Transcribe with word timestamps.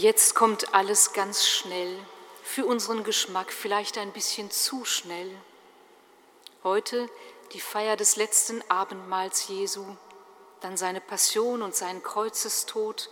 Jetzt 0.00 0.34
kommt 0.34 0.72
alles 0.72 1.12
ganz 1.12 1.46
schnell, 1.46 1.94
für 2.42 2.64
unseren 2.64 3.04
Geschmack 3.04 3.52
vielleicht 3.52 3.98
ein 3.98 4.14
bisschen 4.14 4.50
zu 4.50 4.86
schnell. 4.86 5.30
Heute 6.64 7.10
die 7.52 7.60
Feier 7.60 7.98
des 7.98 8.16
letzten 8.16 8.62
Abendmahls 8.70 9.48
Jesu, 9.48 9.84
dann 10.62 10.78
seine 10.78 11.02
Passion 11.02 11.60
und 11.60 11.74
sein 11.74 12.02
Kreuzestod, 12.02 13.10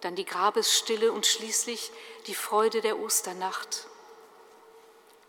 dann 0.00 0.14
die 0.14 0.24
Grabesstille 0.24 1.10
und 1.10 1.26
schließlich 1.26 1.90
die 2.28 2.36
Freude 2.36 2.82
der 2.82 3.00
Osternacht. 3.00 3.88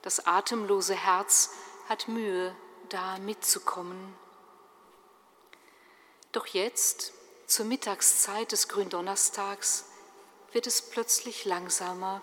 Das 0.04 0.28
atemlose 0.28 0.94
Herz 0.94 1.50
hat 1.90 2.08
Mühe, 2.08 2.56
da 2.90 3.18
mitzukommen. 3.18 4.14
Doch 6.34 6.46
jetzt, 6.46 7.14
zur 7.48 7.66
Mittagszeit 7.66 8.52
des 8.52 8.68
Gründonnerstags, 8.68 9.86
wird 10.54 10.68
es 10.68 10.82
plötzlich 10.82 11.46
langsamer. 11.46 12.22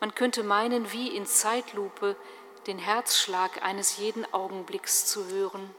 Man 0.00 0.14
könnte 0.14 0.42
meinen, 0.42 0.90
wie 0.92 1.14
in 1.14 1.26
Zeitlupe 1.26 2.16
den 2.66 2.78
Herzschlag 2.78 3.62
eines 3.62 3.98
jeden 3.98 4.32
Augenblicks 4.32 5.06
zu 5.06 5.26
hören. 5.26 5.74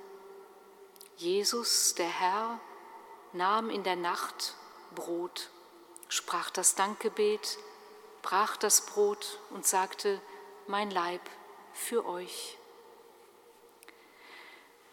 Jesus, 1.17 1.95
der 1.95 2.07
Herr, 2.07 2.59
nahm 3.33 3.69
in 3.69 3.83
der 3.83 3.95
Nacht 3.95 4.55
Brot, 4.95 5.49
sprach 6.07 6.49
das 6.49 6.75
Dankgebet, 6.75 7.57
brach 8.21 8.57
das 8.57 8.85
Brot 8.85 9.39
und 9.49 9.65
sagte, 9.65 10.21
mein 10.67 10.91
Leib 10.91 11.21
für 11.73 12.05
euch. 12.05 12.57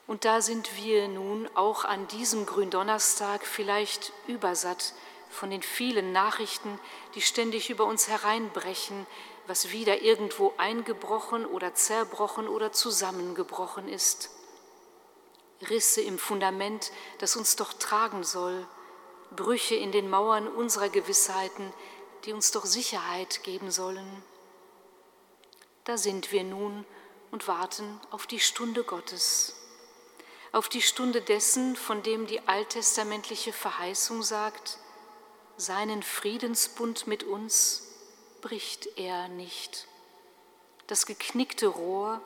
Und 0.06 0.24
da 0.24 0.40
sind 0.40 0.76
wir 0.76 1.06
nun 1.06 1.48
auch 1.54 1.84
an 1.84 2.09
diesem 2.09 2.45
Gründonnerstag 2.45 3.46
vielleicht 3.46 4.12
übersatt 4.26 4.92
von 5.30 5.50
den 5.50 5.62
vielen 5.62 6.12
Nachrichten, 6.12 6.78
die 7.14 7.22
ständig 7.22 7.70
über 7.70 7.84
uns 7.84 8.08
hereinbrechen, 8.08 9.06
was 9.46 9.70
wieder 9.70 10.02
irgendwo 10.02 10.52
eingebrochen 10.59 11.46
oder 11.46 11.74
zerbrochen 11.74 12.48
oder 12.48 12.72
zusammengebrochen 12.72 13.88
ist. 13.88 14.30
Risse 15.68 16.00
im 16.00 16.18
Fundament, 16.18 16.92
das 17.18 17.37
uns 17.37 17.56
doch 17.56 17.72
tragen 17.72 18.24
soll, 18.24 18.66
Brüche 19.34 19.76
in 19.76 19.92
den 19.92 20.10
Mauern 20.10 20.48
unserer 20.48 20.88
Gewissheiten, 20.88 21.72
die 22.24 22.32
uns 22.32 22.50
doch 22.50 22.65
Sicherheit 22.65 23.42
geben 23.44 23.70
sollen. 23.70 24.22
Da 25.84 25.96
sind 25.96 26.32
wir 26.32 26.42
nun 26.42 26.84
und 27.30 27.46
warten 27.46 28.00
auf 28.10 28.26
die 28.26 28.40
Stunde 28.40 28.82
Gottes, 28.82 29.54
auf 30.52 30.68
die 30.68 30.82
Stunde 30.82 31.22
dessen, 31.22 31.76
von 31.76 32.02
dem 32.02 32.26
die 32.26 32.46
alttestamentliche 32.48 33.52
Verheißung 33.52 34.22
sagt, 34.22 34.78
seinen 35.60 36.02
Friedensbund 36.02 37.06
mit 37.06 37.22
uns 37.22 37.82
bricht 38.40 38.98
er 38.98 39.28
nicht. 39.28 39.86
Das 40.86 41.06
geknickte 41.06 41.66
Rohr 41.66 42.20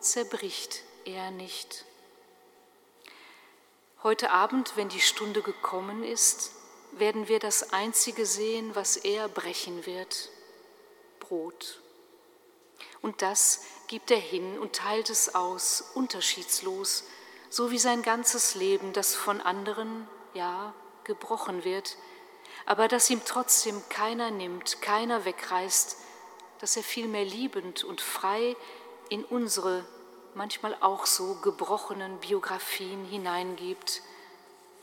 zerbricht 0.00 0.82
er 1.04 1.30
nicht. 1.30 1.84
Heute 4.02 4.30
Abend, 4.30 4.76
wenn 4.76 4.88
die 4.88 5.00
Stunde 5.00 5.42
gekommen 5.42 6.02
ist, 6.02 6.52
werden 6.92 7.28
wir 7.28 7.38
das 7.38 7.72
Einzige 7.72 8.24
sehen, 8.24 8.74
was 8.74 8.96
er 8.96 9.28
brechen 9.28 9.84
wird, 9.84 10.30
Brot. 11.20 11.80
Und 13.02 13.22
das 13.22 13.60
gibt 13.88 14.10
er 14.10 14.18
hin 14.18 14.58
und 14.58 14.74
teilt 14.74 15.10
es 15.10 15.34
aus, 15.34 15.84
unterschiedslos, 15.94 17.04
so 17.50 17.70
wie 17.70 17.78
sein 17.78 18.02
ganzes 18.02 18.54
Leben, 18.54 18.92
das 18.92 19.14
von 19.14 19.40
anderen, 19.40 20.08
ja, 20.34 20.72
gebrochen 21.04 21.64
wird, 21.64 21.96
aber 22.66 22.88
dass 22.88 23.10
ihm 23.10 23.22
trotzdem 23.24 23.82
keiner 23.88 24.30
nimmt, 24.30 24.80
keiner 24.82 25.24
wegreißt, 25.24 25.96
dass 26.60 26.76
er 26.76 26.82
vielmehr 26.82 27.24
liebend 27.24 27.84
und 27.84 28.00
frei 28.00 28.56
in 29.08 29.24
unsere 29.24 29.84
manchmal 30.34 30.76
auch 30.80 31.06
so 31.06 31.34
gebrochenen 31.36 32.18
Biografien 32.18 33.04
hineingibt, 33.04 34.02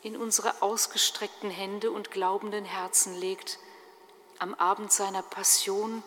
in 0.01 0.17
unsere 0.17 0.61
ausgestreckten 0.61 1.49
Hände 1.49 1.91
und 1.91 2.11
glaubenden 2.11 2.65
Herzen 2.65 3.15
legt, 3.15 3.59
am 4.39 4.53
Abend 4.55 4.91
seiner 4.91 5.23
Passion, 5.23 6.03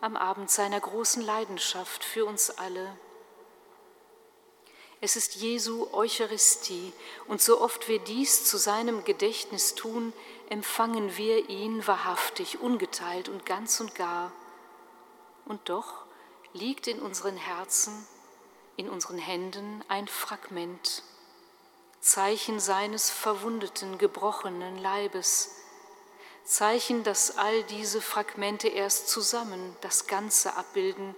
am 0.00 0.16
Abend 0.16 0.50
seiner 0.50 0.80
großen 0.80 1.22
Leidenschaft 1.22 2.04
für 2.04 2.24
uns 2.24 2.50
alle. 2.50 2.96
Es 5.00 5.16
ist 5.16 5.34
Jesu 5.36 5.88
Eucharistie, 5.92 6.92
und 7.26 7.42
so 7.42 7.60
oft 7.60 7.88
wir 7.88 7.98
dies 7.98 8.44
zu 8.44 8.56
seinem 8.56 9.04
Gedächtnis 9.04 9.74
tun, 9.74 10.12
empfangen 10.48 11.16
wir 11.16 11.48
ihn 11.48 11.86
wahrhaftig, 11.86 12.60
ungeteilt 12.60 13.28
und 13.28 13.46
ganz 13.46 13.80
und 13.80 13.94
gar. 13.94 14.32
Und 15.44 15.68
doch 15.68 16.04
liegt 16.52 16.86
in 16.86 17.00
unseren 17.00 17.36
Herzen, 17.36 18.06
in 18.76 18.88
unseren 18.88 19.18
Händen 19.18 19.84
ein 19.88 20.08
Fragment, 20.08 21.02
Zeichen 22.00 22.60
seines 22.60 23.10
verwundeten, 23.10 23.98
gebrochenen 23.98 24.78
Leibes, 24.78 25.50
Zeichen, 26.44 27.02
dass 27.02 27.38
all 27.38 27.64
diese 27.64 28.00
Fragmente 28.00 28.68
erst 28.68 29.08
zusammen 29.08 29.76
das 29.80 30.06
Ganze 30.06 30.56
abbilden, 30.56 31.16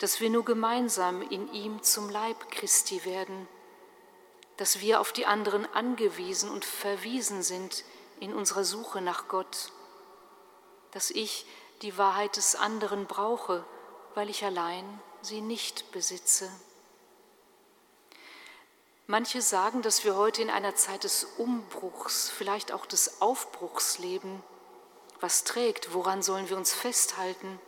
dass 0.00 0.20
wir 0.20 0.30
nur 0.30 0.44
gemeinsam 0.44 1.22
in 1.22 1.52
ihm 1.52 1.82
zum 1.82 2.08
Leib 2.08 2.50
Christi 2.50 3.04
werden, 3.04 3.48
dass 4.56 4.80
wir 4.80 5.00
auf 5.00 5.12
die 5.12 5.26
anderen 5.26 5.72
angewiesen 5.72 6.50
und 6.50 6.64
verwiesen 6.64 7.42
sind 7.42 7.84
in 8.20 8.34
unserer 8.34 8.64
Suche 8.64 9.00
nach 9.00 9.28
Gott, 9.28 9.72
dass 10.92 11.10
ich 11.10 11.46
die 11.82 11.96
Wahrheit 11.98 12.36
des 12.36 12.54
anderen 12.54 13.06
brauche, 13.06 13.64
weil 14.14 14.30
ich 14.30 14.44
allein 14.44 15.00
sie 15.22 15.40
nicht 15.40 15.92
besitze. 15.92 16.50
Manche 19.06 19.40
sagen, 19.40 19.80
dass 19.80 20.04
wir 20.04 20.16
heute 20.16 20.42
in 20.42 20.50
einer 20.50 20.74
Zeit 20.74 21.04
des 21.04 21.24
Umbruchs, 21.38 22.28
vielleicht 22.28 22.72
auch 22.72 22.84
des 22.84 23.22
Aufbruchs 23.22 23.98
leben. 23.98 24.42
Was 25.20 25.44
trägt? 25.44 25.94
Woran 25.94 26.22
sollen 26.22 26.50
wir 26.50 26.58
uns 26.58 26.74
festhalten? 26.74 27.58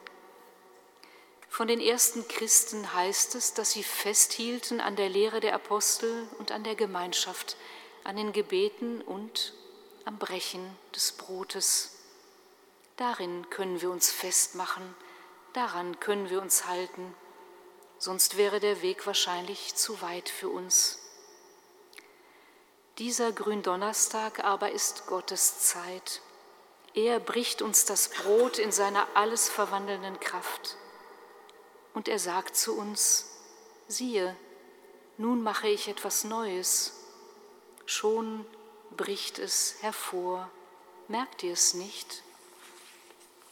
Von 1.49 1.67
den 1.67 1.81
ersten 1.81 2.28
Christen 2.28 2.94
heißt 2.94 3.34
es, 3.34 3.55
dass 3.55 3.72
sie 3.72 3.82
festhielten 3.82 4.81
an 4.81 4.97
der 4.97 5.09
Lehre 5.09 5.41
der 5.41 5.55
Apostel 5.55 6.28
und 6.38 6.53
an 6.53 6.62
der 6.62 6.75
Gemeinschaft, 6.75 7.56
an 8.05 8.17
den 8.17 8.32
Gebeten 8.32 9.00
und 9.00 9.55
am 10.05 10.19
Brechen 10.19 10.77
des 10.94 11.12
Brotes. 11.12 11.97
Darin 12.97 13.49
können 13.50 13.81
wir 13.81 13.91
uns 13.91 14.11
festmachen, 14.11 14.94
daran 15.53 15.99
können 16.00 16.31
wir 16.31 16.43
uns 16.43 16.66
halten, 16.66 17.15
sonst 17.99 18.37
wäre 18.37 18.61
der 18.61 18.83
Weg 18.83 19.06
wahrscheinlich 19.06 19.75
zu 19.75 20.03
weit 20.03 20.28
für 20.28 20.49
uns. 20.49 20.99
Dieser 22.99 23.33
Gründonnerstag 23.33 24.44
aber 24.44 24.72
ist 24.72 25.06
Gottes 25.06 25.61
Zeit. 25.61 26.21
Er 26.94 27.21
bricht 27.21 27.62
uns 27.62 27.84
das 27.84 28.09
Brot 28.09 28.59
in 28.59 28.72
seiner 28.72 29.06
alles 29.15 29.49
verwandelnden 29.49 30.21
Kraft 30.21 30.77
und 31.94 32.09
er 32.09 32.19
sagt 32.19 32.56
zu 32.56 32.77
uns, 32.77 33.27
siehe, 33.88 34.37
nun 35.17 35.43
mache 35.43 35.69
ich 35.69 35.88
etwas 35.88 36.25
Neues. 36.25 36.93
Schon 37.87 38.47
bricht 38.96 39.38
es 39.38 39.76
hervor. 39.80 40.50
Merkt 41.08 41.42
ihr 41.42 41.52
es 41.52 41.74
nicht? 41.74 42.22